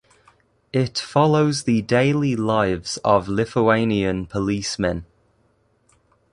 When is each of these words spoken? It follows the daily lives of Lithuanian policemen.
It 0.73 0.97
follows 0.97 1.65
the 1.65 1.83
daily 1.83 2.35
lives 2.35 2.97
of 3.05 3.27
Lithuanian 3.27 4.25
policemen. 4.25 5.05